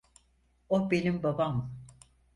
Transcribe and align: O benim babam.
O 0.75 0.79
benim 0.91 1.21
babam. 1.23 1.55